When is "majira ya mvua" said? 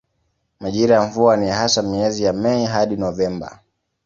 0.59-1.37